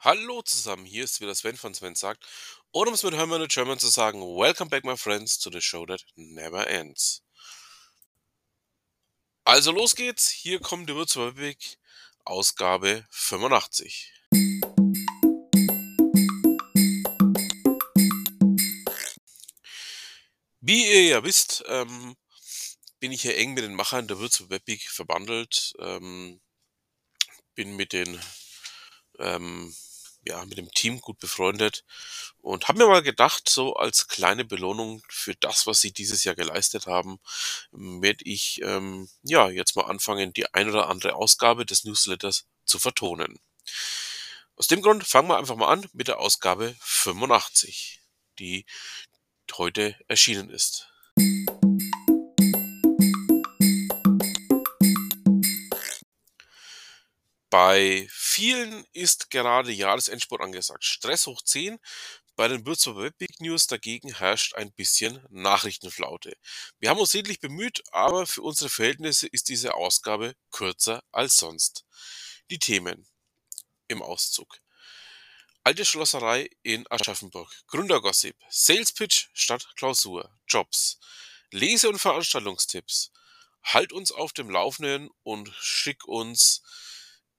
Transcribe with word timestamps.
Hallo 0.00 0.42
zusammen, 0.42 0.84
hier 0.84 1.02
ist 1.02 1.20
wieder 1.20 1.34
Sven 1.34 1.56
von 1.56 1.74
Sven 1.74 1.96
sagt. 1.96 2.24
Und 2.70 2.86
um 2.86 2.94
es 2.94 3.02
mit 3.02 3.14
Hermann 3.14 3.42
und 3.42 3.50
German 3.50 3.80
zu 3.80 3.88
sagen, 3.88 4.20
Welcome 4.20 4.70
back 4.70 4.84
my 4.84 4.96
friends 4.96 5.40
to 5.40 5.50
the 5.50 5.60
show 5.60 5.84
that 5.86 6.04
never 6.14 6.68
ends. 6.68 7.24
Also 9.42 9.72
los 9.72 9.96
geht's, 9.96 10.28
hier 10.28 10.60
kommt 10.60 10.88
die 10.88 10.94
Würzburg 10.94 11.56
Ausgabe 12.24 13.08
85. 13.10 14.12
Wie 20.60 20.86
ihr 20.86 21.08
ja 21.08 21.24
wisst, 21.24 21.64
ähm, 21.66 22.16
bin 23.00 23.10
ich 23.10 23.22
hier 23.22 23.36
eng 23.36 23.54
mit 23.54 23.64
den 23.64 23.74
Machern 23.74 24.06
der 24.06 24.20
Würzburg 24.20 24.62
verbandelt. 24.82 25.74
Ähm, 25.80 26.40
bin 27.56 27.74
mit 27.74 27.92
den 27.92 28.20
ähm, 29.18 29.74
ja, 30.28 30.44
mit 30.44 30.58
dem 30.58 30.70
Team 30.70 31.00
gut 31.00 31.18
befreundet 31.18 31.84
und 32.40 32.68
habe 32.68 32.78
mir 32.78 32.86
mal 32.86 33.02
gedacht, 33.02 33.48
so 33.48 33.74
als 33.74 34.08
kleine 34.08 34.44
Belohnung 34.44 35.02
für 35.08 35.34
das, 35.34 35.66
was 35.66 35.80
sie 35.80 35.90
dieses 35.92 36.22
Jahr 36.24 36.34
geleistet 36.34 36.86
haben, 36.86 37.18
werde 37.72 38.24
ich 38.24 38.60
ähm, 38.62 39.08
ja 39.22 39.48
jetzt 39.48 39.74
mal 39.74 39.86
anfangen, 39.86 40.32
die 40.34 40.52
ein 40.54 40.68
oder 40.68 40.88
andere 40.88 41.14
Ausgabe 41.14 41.64
des 41.64 41.84
Newsletters 41.84 42.46
zu 42.64 42.78
vertonen. 42.78 43.40
Aus 44.56 44.66
dem 44.66 44.82
Grund 44.82 45.06
fangen 45.06 45.28
wir 45.28 45.38
einfach 45.38 45.56
mal 45.56 45.72
an 45.72 45.88
mit 45.92 46.08
der 46.08 46.20
Ausgabe 46.20 46.76
85, 46.80 48.02
die 48.38 48.66
heute 49.56 49.96
erschienen 50.08 50.50
ist. 50.50 50.88
Bei 57.50 58.06
vielen 58.38 58.84
ist 58.92 59.30
gerade 59.30 59.72
Jahresendspurt 59.72 60.40
angesagt. 60.40 60.84
Stress 60.84 61.26
hoch 61.26 61.42
10. 61.42 61.76
Bei 62.36 62.46
den 62.46 62.64
Würzburger 62.64 63.02
Webweek 63.02 63.40
News 63.40 63.66
dagegen 63.66 64.14
herrscht 64.14 64.54
ein 64.54 64.70
bisschen 64.70 65.26
Nachrichtenflaute. 65.28 66.36
Wir 66.78 66.90
haben 66.90 67.00
uns 67.00 67.14
redlich 67.14 67.40
bemüht, 67.40 67.82
aber 67.90 68.28
für 68.28 68.42
unsere 68.42 68.70
Verhältnisse 68.70 69.26
ist 69.26 69.48
diese 69.48 69.74
Ausgabe 69.74 70.36
kürzer 70.52 71.02
als 71.10 71.36
sonst. 71.36 71.84
Die 72.48 72.60
Themen 72.60 73.08
im 73.88 74.02
Auszug. 74.02 74.60
Alte 75.64 75.84
Schlosserei 75.84 76.48
in 76.62 76.86
Aschaffenburg. 76.92 77.52
Gründergossip. 77.66 78.36
Sales 78.48 78.92
Pitch 78.92 79.30
statt 79.32 79.66
Klausur. 79.74 80.32
Jobs. 80.46 81.00
Lese- 81.50 81.88
und 81.88 81.98
Veranstaltungstipps. 81.98 83.10
Halt 83.64 83.92
uns 83.92 84.12
auf 84.12 84.32
dem 84.32 84.48
Laufenden 84.48 85.10
und 85.24 85.52
schick 85.58 86.04
uns 86.04 86.62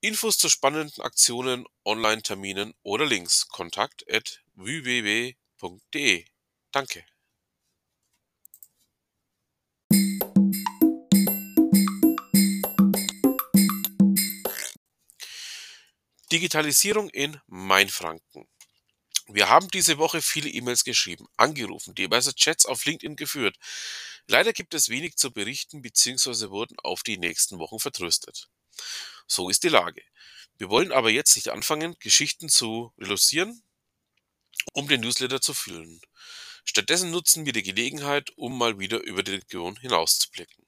Infos 0.02 0.38
zu 0.38 0.48
spannenden 0.48 1.02
Aktionen, 1.02 1.66
Online-Terminen 1.84 2.72
oder 2.82 3.04
Links. 3.04 3.48
Kontakt 3.48 4.10
at 4.10 4.42
www.de. 4.54 6.24
Danke. 6.72 7.04
Digitalisierung 16.32 17.10
in 17.10 17.38
Mainfranken. 17.46 18.48
Wir 19.26 19.50
haben 19.50 19.68
diese 19.68 19.98
Woche 19.98 20.22
viele 20.22 20.48
E-Mails 20.48 20.84
geschrieben, 20.84 21.26
angerufen, 21.36 21.94
diverse 21.94 22.34
Chats 22.34 22.64
auf 22.64 22.86
LinkedIn 22.86 23.16
geführt. 23.16 23.58
Leider 24.26 24.54
gibt 24.54 24.72
es 24.72 24.88
wenig 24.88 25.16
zu 25.16 25.30
berichten 25.30 25.82
bzw. 25.82 26.48
wurden 26.48 26.76
auf 26.82 27.02
die 27.02 27.18
nächsten 27.18 27.58
Wochen 27.58 27.78
vertröstet. 27.78 28.48
So 29.30 29.48
ist 29.48 29.62
die 29.62 29.68
Lage. 29.68 30.02
Wir 30.58 30.70
wollen 30.70 30.90
aber 30.90 31.08
jetzt 31.08 31.36
nicht 31.36 31.50
anfangen, 31.50 31.94
Geschichten 32.00 32.48
zu 32.48 32.92
relogieren, 32.98 33.62
um 34.72 34.88
den 34.88 35.02
Newsletter 35.02 35.40
zu 35.40 35.54
füllen. 35.54 36.00
Stattdessen 36.64 37.12
nutzen 37.12 37.46
wir 37.46 37.52
die 37.52 37.62
Gelegenheit, 37.62 38.30
um 38.36 38.58
mal 38.58 38.80
wieder 38.80 39.00
über 39.04 39.22
die 39.22 39.34
Region 39.36 39.76
hinauszublicken. 39.76 40.59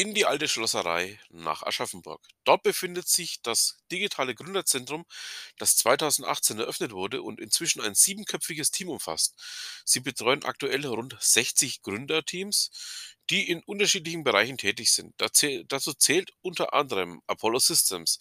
In 0.00 0.14
die 0.14 0.24
alte 0.24 0.48
Schlosserei 0.48 1.20
nach 1.28 1.62
Aschaffenburg. 1.62 2.26
Dort 2.44 2.62
befindet 2.62 3.06
sich 3.06 3.42
das 3.42 3.76
digitale 3.92 4.34
Gründerzentrum, 4.34 5.04
das 5.58 5.76
2018 5.76 6.58
eröffnet 6.58 6.92
wurde 6.92 7.20
und 7.20 7.38
inzwischen 7.38 7.82
ein 7.82 7.94
siebenköpfiges 7.94 8.70
Team 8.70 8.88
umfasst. 8.88 9.38
Sie 9.84 10.00
betreuen 10.00 10.42
aktuell 10.42 10.86
rund 10.86 11.18
60 11.20 11.82
Gründerteams, 11.82 12.70
die 13.28 13.46
in 13.46 13.62
unterschiedlichen 13.62 14.24
Bereichen 14.24 14.56
tätig 14.56 14.90
sind. 14.90 15.14
Dazu 15.18 15.92
zählt 15.92 16.32
unter 16.40 16.72
anderem 16.72 17.20
Apollo 17.26 17.58
Systems, 17.58 18.20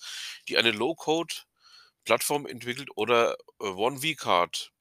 die 0.50 0.57
eine 0.57 0.72
Low-Code-Plattform 0.72 2.45
entwickelt, 2.45 2.89
oder 2.97 3.38
äh, 3.62 3.68
OneVCard. 3.68 4.73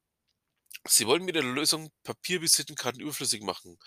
Sie 0.84 1.06
wollen 1.06 1.24
mit 1.24 1.36
der 1.36 1.44
Lösung 1.44 1.92
Papiervisitenkarten 2.02 3.00
überflüssig 3.00 3.42
machen. 3.42 3.78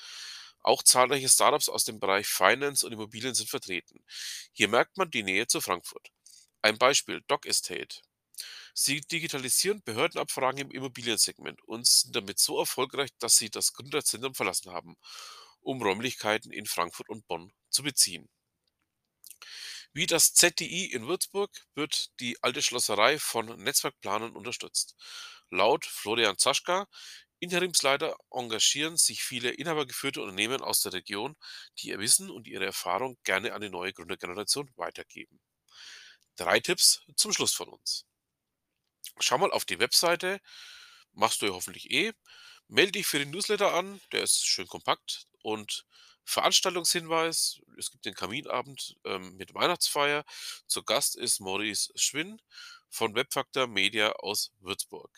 Auch 0.64 0.84
zahlreiche 0.84 1.30
Startups 1.30 1.70
aus 1.70 1.86
dem 1.86 2.00
Bereich 2.00 2.28
Finance 2.28 2.86
und 2.86 2.94
Immobilien 2.94 3.34
sind 3.36 3.50
vertreten. 3.50 4.04
Hier 4.54 4.68
merkt 4.68 4.98
man 4.98 5.10
die 5.10 5.24
Nähe 5.24 5.48
zu 5.48 5.62
Frankfurt. 5.62 6.10
Ein 6.62 6.78
Beispiel, 6.78 7.22
Doc 7.28 7.46
Estate. 7.46 8.02
Sie 8.74 9.02
digitalisieren 9.02 9.82
Behördenabfragen 9.84 10.62
im 10.62 10.72
Immobiliensegment 10.72 11.62
und 11.64 11.88
sind 11.88 12.16
damit 12.16 12.40
so 12.40 12.60
erfolgreich, 12.60 13.10
dass 13.20 13.38
sie 13.38 13.50
das 13.50 13.74
Gründerzentrum 13.74 14.36
verlassen 14.36 14.72
haben, 14.72 14.96
um 15.62 15.82
Räumlichkeiten 15.82 16.52
in 16.52 16.66
Frankfurt 16.66 17.10
und 17.10 17.28
Bonn 17.28 17.54
zu 17.70 17.84
beziehen. 17.84 18.30
Wie 19.94 20.06
das 20.06 20.34
ZDI 20.34 20.86
in 20.86 21.08
Würzburg 21.08 21.52
wird 21.76 22.18
die 22.22 22.42
alte 22.42 22.62
Schlosserei 22.62 23.20
von 23.20 23.48
Netzwerkplanern 23.62 24.36
unterstützt. 24.36 24.96
Laut 25.50 25.86
Florian 25.86 26.38
Zaschka 26.38 26.88
Interimsleiter 27.42 28.16
engagieren 28.30 28.98
sich 28.98 29.24
viele 29.24 29.50
inhabergeführte 29.50 30.22
Unternehmen 30.22 30.62
aus 30.62 30.82
der 30.82 30.94
Region, 30.94 31.36
die 31.80 31.90
ihr 31.90 32.00
Wissen 32.00 32.30
und 32.30 32.48
ihre 32.48 32.66
Erfahrung 32.66 33.18
gerne 33.24 33.54
an 33.54 33.62
die 33.62 33.70
neue 33.70 33.94
Gründergeneration 33.94 34.72
weitergeben. 34.76 35.42
Drei 36.36 36.60
Tipps 36.60 37.02
zum 37.16 37.34
Schluss 37.34 37.54
von 37.54 37.70
uns. 37.70 38.06
Schau 39.20 39.38
mal 39.40 39.52
auf 39.52 39.66
die 39.66 39.80
Webseite, 39.80 40.40
machst 41.14 41.42
du 41.42 41.48
ja 41.48 41.54
hoffentlich 41.54 41.92
eh. 41.92 42.14
Melde 42.68 42.94
dich 42.94 43.08
für 43.08 43.20
den 43.20 43.32
Newsletter 43.32 43.74
an, 43.74 44.00
der 44.12 44.24
ist 44.24 44.46
schön 44.46 44.68
kompakt 44.68 45.26
und 45.42 45.86
Veranstaltungshinweis, 46.24 47.60
es 47.78 47.92
gibt 47.92 48.06
den 48.06 48.14
Kaminabend 48.14 48.96
ähm, 49.06 49.36
mit 49.38 49.54
Weihnachtsfeier. 49.54 50.24
Zu 50.68 50.84
Gast 50.84 51.16
ist 51.16 51.40
Maurice 51.40 51.92
Schwinn 51.96 52.40
von 52.90 53.16
Webfaktor 53.16 53.68
Media 53.68 54.12
aus 54.14 54.52
Würzburg. 54.60 55.12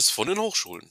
Neues 0.00 0.08
von 0.08 0.28
den 0.28 0.38
Hochschulen. 0.38 0.90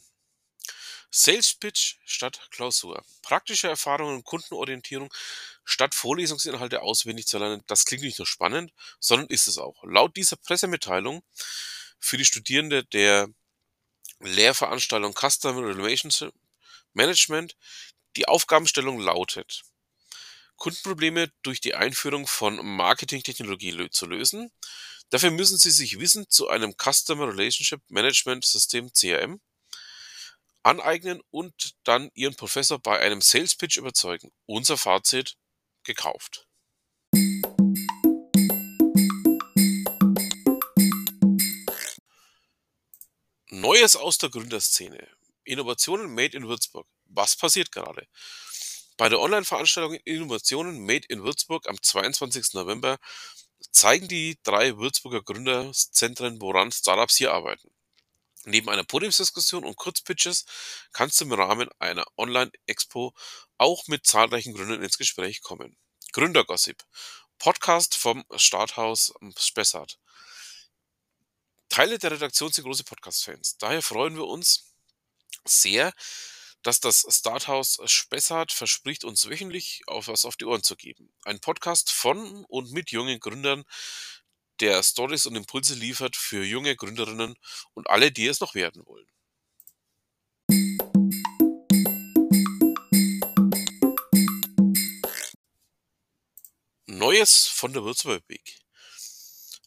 Sales 1.09 1.55
Pitch 1.55 1.95
statt 2.05 2.47
Klausur. 2.51 3.03
Praktische 3.23 3.67
Erfahrungen 3.67 4.17
und 4.17 4.23
Kundenorientierung 4.23 5.11
statt 5.65 5.95
Vorlesungsinhalte 5.95 6.83
auswendig 6.83 7.25
zu 7.25 7.39
lernen, 7.39 7.63
das 7.65 7.85
klingt 7.85 8.03
nicht 8.03 8.19
nur 8.19 8.27
spannend, 8.27 8.71
sondern 8.99 9.27
ist 9.29 9.47
es 9.47 9.57
auch. 9.57 9.83
Laut 9.83 10.15
dieser 10.15 10.35
Pressemitteilung 10.35 11.23
für 11.97 12.17
die 12.17 12.25
Studierende 12.25 12.83
der 12.83 13.29
Lehrveranstaltung 14.19 15.15
Customer 15.15 15.75
Relationship 15.75 16.31
Management 16.93 17.57
die 18.15 18.27
Aufgabenstellung 18.27 18.99
lautet, 18.99 19.63
Kundenprobleme 20.59 21.31
durch 21.41 21.59
die 21.59 21.73
Einführung 21.73 22.27
von 22.27 22.63
Marketingtechnologie 22.63 23.89
zu 23.89 24.05
lösen, 24.05 24.51
Dafür 25.11 25.31
müssen 25.31 25.57
Sie 25.57 25.71
sich 25.71 25.99
Wissen 25.99 26.29
zu 26.29 26.49
einem 26.49 26.75
Customer 26.77 27.27
Relationship 27.27 27.81
Management 27.89 28.45
System 28.45 28.93
CRM 28.93 29.41
aneignen 30.61 31.21
und 31.31 31.75
dann 31.83 32.11
Ihren 32.13 32.35
Professor 32.35 32.77
bei 32.77 32.99
einem 32.99 33.21
Sales 33.21 33.55
Pitch 33.55 33.77
überzeugen. 33.77 34.31
Unser 34.45 34.77
Fazit 34.77 35.35
gekauft. 35.83 36.47
Neues 43.49 43.95
aus 43.95 44.19
der 44.19 44.29
Gründerszene. 44.29 45.07
Innovationen 45.43 46.13
Made 46.13 46.37
in 46.37 46.47
Würzburg. 46.47 46.87
Was 47.05 47.35
passiert 47.35 47.71
gerade? 47.71 48.07
Bei 48.99 49.07
der 49.07 49.21
Online-Veranstaltung 49.21 49.93
Innovationen 50.03 50.85
Made 50.85 51.05
in 51.07 51.23
Würzburg 51.23 51.69
am 51.69 51.81
22. 51.81 52.53
November 52.55 52.97
zeigen 53.71 54.09
die 54.09 54.37
drei 54.43 54.75
Würzburger 54.77 55.23
Gründerzentren, 55.23 56.41
woran 56.41 56.69
Startups 56.73 57.15
hier 57.15 57.31
arbeiten. 57.31 57.71
Neben 58.43 58.67
einer 58.67 58.83
Podiumsdiskussion 58.83 59.63
und 59.63 59.77
Kurzpitches 59.77 60.43
kannst 60.91 61.21
du 61.21 61.25
im 61.25 61.31
Rahmen 61.31 61.69
einer 61.79 62.03
Online-Expo 62.17 63.13
auch 63.57 63.87
mit 63.87 64.05
zahlreichen 64.05 64.53
Gründern 64.53 64.83
ins 64.83 64.97
Gespräch 64.97 65.39
kommen. 65.43 65.77
Gründergossip. 66.11 66.83
Podcast 67.37 67.95
vom 67.95 68.25
Starthaus 68.35 69.13
Spessart. 69.37 69.97
Teile 71.69 71.99
der 71.99 72.11
Redaktion 72.11 72.51
sind 72.51 72.65
große 72.65 72.83
Podcast-Fans. 72.83 73.55
Daher 73.59 73.81
freuen 73.81 74.17
wir 74.17 74.25
uns 74.25 74.73
sehr, 75.45 75.93
dass 76.63 76.79
das 76.79 77.05
Starthaus 77.09 77.79
Spessart 77.85 78.51
verspricht, 78.51 79.03
uns 79.03 79.29
wöchentlich 79.29 79.81
auf 79.87 80.07
was 80.07 80.25
auf 80.25 80.35
die 80.35 80.45
Ohren 80.45 80.63
zu 80.63 80.75
geben. 80.75 81.11
Ein 81.23 81.39
Podcast 81.39 81.91
von 81.91 82.45
und 82.45 82.71
mit 82.71 82.91
jungen 82.91 83.19
Gründern, 83.19 83.63
der 84.59 84.83
Stories 84.83 85.25
und 85.25 85.35
Impulse 85.35 85.73
liefert 85.73 86.17
für 86.17 86.43
junge 86.43 86.75
Gründerinnen 86.75 87.35
und 87.73 87.89
alle, 87.89 88.11
die 88.11 88.27
es 88.27 88.41
noch 88.41 88.55
werden 88.55 88.85
wollen. 88.85 89.07
Neues 96.85 97.47
von 97.47 97.71
der 97.71 97.83
Würzburger 97.83 98.21
Week. 98.27 98.59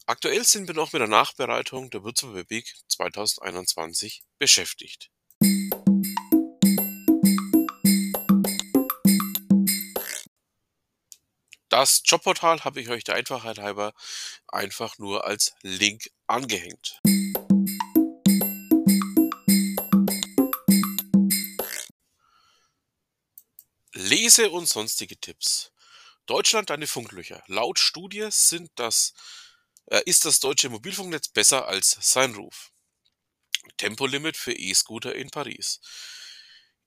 Aktuell 0.05 0.43
sind 0.45 0.67
wir 0.67 0.75
noch 0.75 0.93
mit 0.93 0.99
der 0.99 1.07
Nachbereitung 1.07 1.89
der 1.89 2.03
Würzburger 2.03 2.47
Week 2.49 2.71
2021 2.89 4.21
beschäftigt. 4.37 5.12
Das 11.73 12.03
Jobportal 12.05 12.63
habe 12.63 12.81
ich 12.81 12.89
euch 12.89 13.03
der 13.03 13.15
Einfachheit 13.15 13.57
halber 13.57 13.95
einfach 14.47 14.99
nur 14.99 15.25
als 15.25 15.55
Link 15.63 16.11
angehängt. 16.27 17.01
Lese 23.91 24.51
und 24.51 24.69
sonstige 24.69 25.19
Tipps. 25.19 25.71
Deutschland 26.27 26.69
deine 26.69 26.85
Funklöcher. 26.85 27.43
Laut 27.47 27.79
Studie 27.79 28.27
sind 28.29 28.69
das, 28.75 29.15
äh, 29.87 30.03
ist 30.05 30.25
das 30.25 30.39
deutsche 30.39 30.69
Mobilfunknetz 30.69 31.29
besser 31.29 31.67
als 31.67 31.97
sein 32.01 32.35
Ruf. 32.35 32.71
Tempolimit 33.77 34.37
für 34.37 34.53
E-Scooter 34.53 35.15
in 35.15 35.31
Paris. 35.31 35.79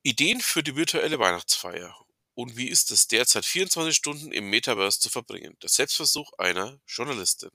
Ideen 0.04 0.40
für 0.40 0.62
die 0.62 0.76
virtuelle 0.76 1.18
Weihnachtsfeier. 1.18 2.05
Und 2.38 2.58
wie 2.58 2.68
ist 2.68 2.90
es 2.90 3.08
derzeit 3.08 3.46
24 3.46 3.96
Stunden 3.96 4.30
im 4.30 4.50
Metaverse 4.50 5.00
zu 5.00 5.08
verbringen? 5.08 5.56
Der 5.62 5.70
Selbstversuch 5.70 6.34
einer 6.36 6.78
Journalistin. 6.86 7.50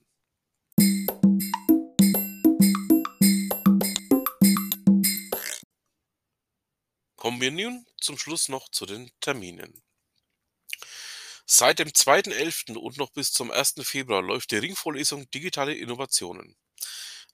Kommen 7.14 7.40
wir 7.40 7.52
nun 7.52 7.86
zum 8.00 8.18
Schluss 8.18 8.48
noch 8.48 8.68
zu 8.70 8.84
den 8.84 9.12
Terminen. 9.20 9.84
Seit 11.46 11.78
dem 11.78 11.90
2.11. 11.90 12.76
und 12.76 12.96
noch 12.96 13.10
bis 13.10 13.32
zum 13.32 13.52
1. 13.52 13.74
Februar 13.84 14.20
läuft 14.20 14.50
die 14.50 14.56
Ringvorlesung 14.56 15.30
Digitale 15.30 15.76
Innovationen. 15.76 16.56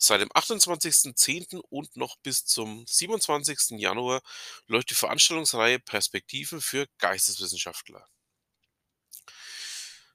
Seit 0.01 0.21
dem 0.21 0.31
28.10. 0.31 1.59
und 1.59 1.97
noch 1.97 2.17
bis 2.19 2.45
zum 2.45 2.87
27. 2.87 3.81
Januar 3.81 4.23
läuft 4.69 4.91
die 4.91 4.95
Veranstaltungsreihe 4.95 5.81
Perspektiven 5.81 6.61
für 6.61 6.87
Geisteswissenschaftler. 6.99 8.07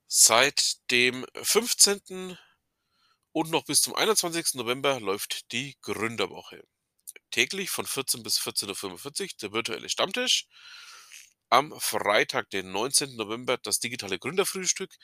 Seit 0.08 0.90
dem 0.90 1.26
15. 1.34 2.38
und 3.34 3.50
noch 3.50 3.66
bis 3.66 3.82
zum 3.82 3.94
21. 3.96 4.54
November 4.54 5.02
läuft 5.02 5.52
die 5.52 5.76
Gründerwoche. 5.82 6.64
Täglich 7.32 7.70
von 7.70 7.86
14 7.86 8.24
bis 8.24 8.40
14.45 8.40 9.22
Uhr 9.24 9.30
der 9.42 9.52
virtuelle 9.54 9.90
Stammtisch 9.90 10.48
am 11.50 11.74
Freitag, 11.80 12.50
den 12.52 12.72
19. 12.72 13.16
November, 13.16 13.58
das 13.58 13.80
digitale 13.80 14.18
Gründerfrühstück. 14.18 14.96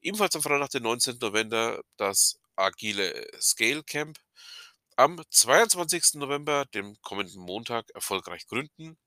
Ebenfalls 0.00 0.36
am 0.36 0.42
Freitag, 0.42 0.70
den 0.70 0.82
19. 0.82 1.18
November, 1.20 1.80
das 1.96 2.39
agile 2.60 3.26
Scale 3.40 3.82
Camp. 3.82 4.18
Am 4.96 5.22
22. 5.30 6.14
November, 6.14 6.66
dem 6.66 7.00
kommenden 7.02 7.40
Montag, 7.40 7.88
erfolgreich 7.94 8.46
gründen. 8.46 8.98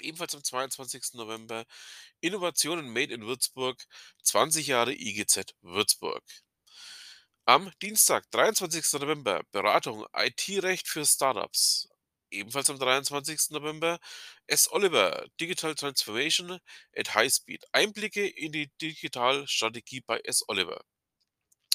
Ebenfalls 0.00 0.34
am 0.34 0.44
22. 0.44 1.14
November 1.14 1.64
Innovationen 2.20 2.92
Made 2.92 3.12
in 3.12 3.26
Würzburg, 3.26 3.84
20 4.22 4.66
Jahre 4.68 4.94
IGZ 4.94 5.54
Würzburg. 5.60 6.22
Am 7.46 7.72
Dienstag, 7.82 8.30
23. 8.30 9.00
November, 9.00 9.42
Beratung 9.52 10.06
IT-Recht 10.14 10.86
für 10.86 11.04
Startups. 11.04 11.88
Ebenfalls 12.30 12.68
am 12.68 12.78
23. 12.78 13.50
November 13.50 13.98
S. 14.46 14.70
Oliver, 14.70 15.26
Digital 15.40 15.74
Transformation 15.74 16.60
at 16.94 17.14
High 17.14 17.32
Speed. 17.32 17.64
Einblicke 17.72 18.26
in 18.26 18.52
die 18.52 18.70
Digitalstrategie 18.80 20.02
bei 20.02 20.20
S. 20.24 20.44
Oliver. 20.48 20.84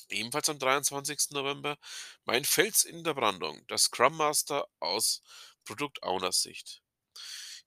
Ebenfalls 0.10 0.50
am 0.50 0.60
23. 0.60 1.32
November 1.32 1.78
Mein 2.26 2.46
Fels 2.46 2.84
in 2.84 3.04
der 3.04 3.14
Brandung, 3.14 3.66
das 3.68 3.84
Scrum 3.84 4.18
Master 4.18 4.68
aus 4.80 5.22
Product 5.66 5.94
Owners 6.02 6.42
Sicht. 6.42 6.82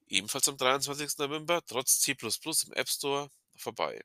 Ebenfalls 0.06 0.48
am 0.48 0.56
23. 0.56 1.18
November 1.18 1.62
trotz 1.66 2.00
C 2.00 2.12
im 2.12 2.72
App 2.74 2.88
Store 2.88 3.30
vorbei. 3.56 4.04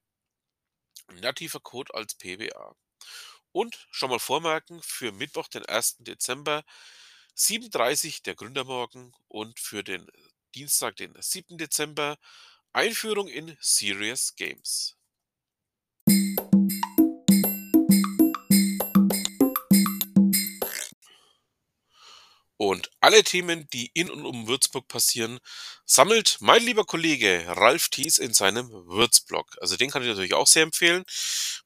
Nativer 1.11 1.59
Code 1.59 1.93
als 1.93 2.15
PWA. 2.15 2.75
Und 3.51 3.87
schon 3.91 4.09
mal 4.09 4.19
vormerken 4.19 4.81
für 4.81 5.11
Mittwoch, 5.11 5.47
den 5.47 5.65
1. 5.65 5.97
Dezember 5.99 6.63
7.30 7.35 8.23
der 8.23 8.35
Gründermorgen 8.35 9.13
und 9.27 9.59
für 9.59 9.83
den 9.83 10.07
Dienstag, 10.55 10.95
den 10.97 11.13
7. 11.19 11.57
Dezember, 11.57 12.17
Einführung 12.73 13.27
in 13.27 13.57
Serious 13.59 14.35
Games. 14.35 14.97
Alle 23.11 23.23
Themen, 23.25 23.67
die 23.73 23.91
in 23.93 24.09
und 24.09 24.25
um 24.25 24.47
Würzburg 24.47 24.87
passieren, 24.87 25.39
sammelt 25.85 26.37
mein 26.39 26.63
lieber 26.63 26.85
Kollege 26.85 27.43
Ralf 27.45 27.89
Thies 27.89 28.17
in 28.17 28.33
seinem 28.33 28.71
Würzblog. 28.71 29.57
Also 29.59 29.75
den 29.75 29.91
kann 29.91 30.01
ich 30.01 30.07
natürlich 30.07 30.33
auch 30.33 30.47
sehr 30.47 30.63
empfehlen. 30.63 31.03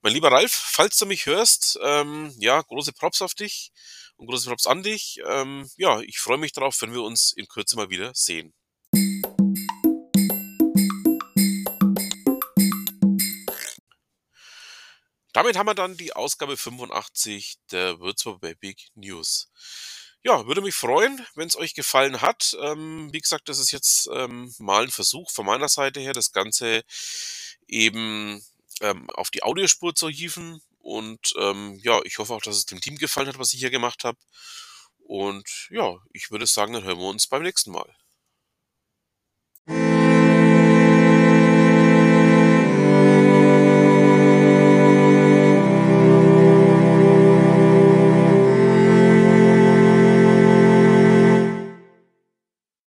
Mein 0.02 0.14
lieber 0.14 0.32
Ralf, 0.32 0.52
falls 0.52 0.98
du 0.98 1.06
mich 1.06 1.28
hörst, 1.28 1.78
ähm, 1.84 2.34
ja, 2.40 2.60
große 2.60 2.94
Props 2.94 3.22
auf 3.22 3.36
dich 3.36 3.72
und 4.16 4.26
große 4.26 4.50
Props 4.50 4.66
an 4.66 4.82
dich. 4.82 5.20
Ähm, 5.28 5.70
ja, 5.78 6.02
ich 6.02 6.18
freue 6.18 6.40
mich 6.40 6.52
darauf, 6.52 6.82
wenn 6.82 6.94
wir 6.94 7.04
uns 7.04 7.32
in 7.32 7.48
Kürze 7.48 7.76
mal 7.76 7.92
wieder 7.92 8.12
sehen. 8.16 8.52
Damit 15.32 15.58
haben 15.58 15.68
wir 15.68 15.76
dann 15.76 15.96
die 15.96 16.14
Ausgabe 16.14 16.58
85 16.58 17.58
der 17.70 18.00
Würzburg 18.00 18.42
Big 18.60 18.88
News. 18.96 19.52
Ja, 20.26 20.48
würde 20.48 20.62
mich 20.62 20.74
freuen, 20.74 21.24
wenn 21.36 21.48
es 21.48 21.56
euch 21.56 21.76
gefallen 21.76 22.20
hat. 22.20 22.58
Ähm, 22.60 23.10
wie 23.14 23.22
gesagt, 23.22 23.48
das 23.48 23.60
ist 23.60 23.70
jetzt 23.70 24.10
ähm, 24.12 24.52
mal 24.58 24.86
ein 24.86 24.90
Versuch 24.90 25.30
von 25.30 25.46
meiner 25.46 25.70
Seite 25.70 26.00
her, 26.00 26.14
das 26.14 26.32
Ganze 26.32 26.84
eben 27.68 28.44
ähm, 28.82 29.08
auf 29.12 29.30
die 29.30 29.44
Audiospur 29.44 29.94
zu 29.94 30.10
hieven. 30.10 30.64
Und 30.80 31.36
ähm, 31.38 31.80
ja, 31.84 32.00
ich 32.06 32.18
hoffe 32.18 32.34
auch, 32.34 32.42
dass 32.42 32.58
es 32.58 32.66
dem 32.66 32.82
Team 32.82 32.98
gefallen 32.98 33.28
hat, 33.28 33.38
was 33.38 33.54
ich 33.54 33.60
hier 33.60 33.70
gemacht 33.70 34.04
habe. 34.04 34.18
Und 34.98 35.68
ja, 35.70 35.96
ich 36.12 36.32
würde 36.32 36.48
sagen, 36.48 36.74
dann 36.74 36.84
hören 36.84 36.98
wir 36.98 37.08
uns 37.08 37.28
beim 37.28 37.44
nächsten 37.44 37.70
Mal. 37.70 37.96